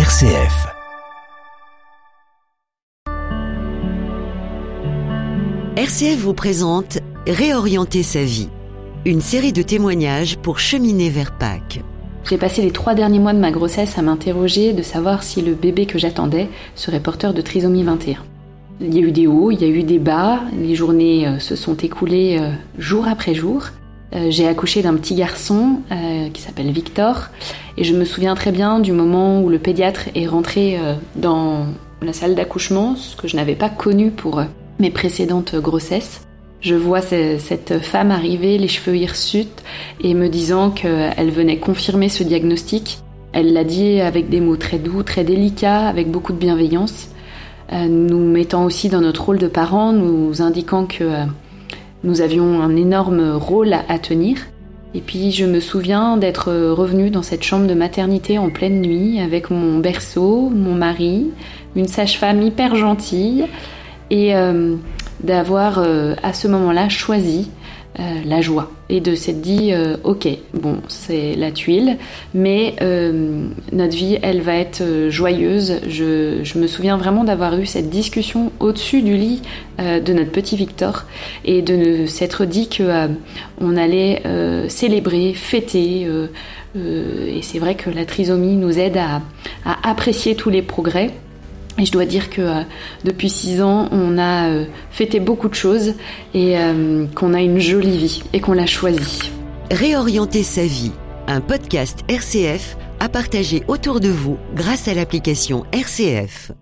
RCF. 0.00 0.66
RCF 5.76 6.16
vous 6.16 6.32
présente 6.32 7.00
Réorienter 7.26 8.02
sa 8.02 8.24
vie, 8.24 8.48
une 9.04 9.20
série 9.20 9.52
de 9.52 9.60
témoignages 9.60 10.38
pour 10.38 10.58
cheminer 10.58 11.10
vers 11.10 11.36
Pâques. 11.36 11.82
J'ai 12.24 12.38
passé 12.38 12.62
les 12.62 12.70
trois 12.70 12.94
derniers 12.94 13.18
mois 13.18 13.34
de 13.34 13.40
ma 13.40 13.50
grossesse 13.50 13.98
à 13.98 14.02
m'interroger 14.02 14.72
de 14.72 14.80
savoir 14.80 15.22
si 15.22 15.42
le 15.42 15.52
bébé 15.52 15.84
que 15.84 15.98
j'attendais 15.98 16.48
serait 16.74 17.00
porteur 17.00 17.34
de 17.34 17.42
trisomie 17.42 17.82
21. 17.82 18.24
Il 18.80 18.94
y 18.94 19.00
a 19.00 19.02
eu 19.02 19.12
des 19.12 19.26
hauts, 19.26 19.50
il 19.50 19.60
y 19.60 19.66
a 19.66 19.68
eu 19.68 19.82
des 19.82 19.98
bas, 19.98 20.40
les 20.56 20.76
journées 20.76 21.28
euh, 21.28 21.38
se 21.40 21.56
sont 21.56 21.74
écoulées 21.74 22.38
euh, 22.40 22.52
jour 22.78 23.06
après 23.06 23.34
jour. 23.34 23.66
Euh, 24.14 24.26
j'ai 24.30 24.48
accouché 24.48 24.82
d'un 24.82 24.94
petit 24.94 25.14
garçon 25.14 25.80
qui 26.32 26.42
s'appelle 26.42 26.70
Victor 26.70 27.28
et 27.76 27.84
je 27.84 27.94
me 27.94 28.04
souviens 28.04 28.34
très 28.34 28.52
bien 28.52 28.80
du 28.80 28.92
moment 28.92 29.40
où 29.40 29.48
le 29.48 29.58
pédiatre 29.58 30.08
est 30.14 30.26
rentré 30.26 30.78
dans 31.16 31.66
la 32.02 32.12
salle 32.12 32.34
d'accouchement, 32.34 32.96
ce 32.96 33.16
que 33.16 33.28
je 33.28 33.36
n'avais 33.36 33.54
pas 33.54 33.68
connu 33.68 34.10
pour 34.10 34.42
mes 34.78 34.90
précédentes 34.90 35.54
grossesses. 35.56 36.22
Je 36.60 36.74
vois 36.74 37.00
cette 37.00 37.78
femme 37.78 38.10
arriver, 38.10 38.58
les 38.58 38.68
cheveux 38.68 38.96
hirsutes, 38.96 39.62
et 40.02 40.12
me 40.12 40.28
disant 40.28 40.70
qu'elle 40.70 41.30
venait 41.30 41.58
confirmer 41.58 42.10
ce 42.10 42.22
diagnostic. 42.22 42.98
Elle 43.32 43.52
l'a 43.54 43.64
dit 43.64 44.00
avec 44.00 44.28
des 44.28 44.40
mots 44.40 44.56
très 44.56 44.78
doux, 44.78 45.02
très 45.02 45.24
délicats, 45.24 45.88
avec 45.88 46.10
beaucoup 46.10 46.32
de 46.32 46.38
bienveillance, 46.38 47.08
euh, 47.72 47.86
nous 47.86 48.18
mettant 48.18 48.64
aussi 48.64 48.88
dans 48.88 49.00
notre 49.00 49.24
rôle 49.24 49.38
de 49.38 49.46
parents, 49.46 49.92
nous 49.92 50.42
indiquant 50.42 50.84
que 50.84 51.04
euh, 51.04 51.24
nous 52.04 52.20
avions 52.20 52.60
un 52.60 52.76
énorme 52.76 53.32
rôle 53.32 53.72
à 53.72 53.98
tenir. 53.98 54.38
Et 54.94 55.00
puis 55.00 55.30
je 55.30 55.44
me 55.44 55.60
souviens 55.60 56.16
d'être 56.16 56.52
revenue 56.52 57.10
dans 57.10 57.22
cette 57.22 57.44
chambre 57.44 57.66
de 57.66 57.74
maternité 57.74 58.38
en 58.38 58.50
pleine 58.50 58.80
nuit 58.80 59.20
avec 59.20 59.50
mon 59.50 59.78
berceau, 59.78 60.50
mon 60.50 60.74
mari, 60.74 61.30
une 61.76 61.86
sage-femme 61.86 62.42
hyper 62.42 62.74
gentille 62.74 63.46
et 64.10 64.34
euh, 64.34 64.74
d'avoir 65.22 65.78
euh, 65.78 66.14
à 66.22 66.32
ce 66.32 66.48
moment-là 66.48 66.88
choisi 66.88 67.50
euh, 67.98 68.02
la 68.24 68.40
joie. 68.40 68.70
Et 68.88 69.00
de 69.00 69.14
s'être 69.14 69.40
dit 69.40 69.72
ok 70.02 70.26
bon 70.52 70.78
c'est 70.88 71.36
la 71.36 71.52
tuile 71.52 71.96
mais 72.34 72.74
notre 73.72 73.96
vie 73.96 74.18
elle 74.20 74.40
va 74.40 74.56
être 74.56 74.82
joyeuse. 75.08 75.80
Je, 75.88 76.40
je, 76.42 76.58
me 76.58 76.66
souviens 76.66 76.96
vraiment 76.96 77.22
d'avoir 77.22 77.56
eu 77.56 77.66
cette 77.66 77.88
discussion 77.88 78.50
au-dessus 78.58 79.02
du 79.02 79.16
lit 79.16 79.42
de 79.78 80.12
notre 80.12 80.32
petit 80.32 80.56
Victor 80.56 81.04
et 81.44 81.62
de 81.62 82.06
s'être 82.06 82.44
dit 82.44 82.68
que 82.68 83.08
on 83.60 83.76
allait 83.76 84.22
célébrer 84.68 85.34
fêter 85.34 86.08
et 86.76 87.42
c'est 87.42 87.60
vrai 87.60 87.76
que 87.76 87.90
la 87.90 88.04
trisomie 88.04 88.56
nous 88.56 88.76
aide 88.76 88.96
à, 88.96 89.22
à 89.64 89.88
apprécier 89.88 90.34
tous 90.34 90.50
les 90.50 90.62
progrès 90.62 91.10
et 91.78 91.84
je 91.84 91.92
dois 91.92 92.06
dire 92.06 92.30
que 92.30 92.42
euh, 92.42 92.62
depuis 93.04 93.30
six 93.30 93.62
ans, 93.62 93.88
on 93.92 94.18
a 94.18 94.48
euh, 94.48 94.64
fêté 94.90 95.20
beaucoup 95.20 95.48
de 95.48 95.54
choses 95.54 95.94
et 96.34 96.58
euh, 96.58 97.06
qu'on 97.14 97.34
a 97.34 97.40
une 97.40 97.58
jolie 97.58 97.96
vie 97.96 98.22
et 98.32 98.40
qu'on 98.40 98.52
l'a 98.52 98.66
choisie. 98.66 99.30
Réorienter 99.70 100.42
sa 100.42 100.64
vie, 100.64 100.92
un 101.26 101.40
podcast 101.40 102.00
RCF 102.08 102.76
à 102.98 103.08
partager 103.08 103.62
autour 103.68 104.00
de 104.00 104.08
vous 104.08 104.38
grâce 104.54 104.88
à 104.88 104.94
l'application 104.94 105.64
RCF. 105.72 106.52